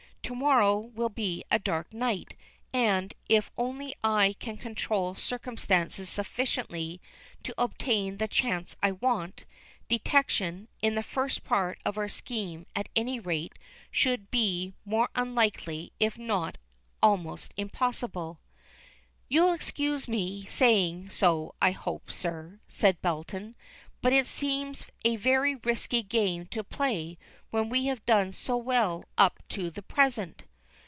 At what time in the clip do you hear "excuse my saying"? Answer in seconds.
19.51-21.09